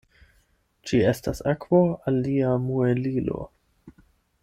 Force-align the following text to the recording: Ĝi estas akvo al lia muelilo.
Ĝi 0.91 1.01
estas 1.09 1.43
akvo 1.53 1.83
al 1.91 2.17
lia 2.29 2.57
muelilo. 2.65 3.47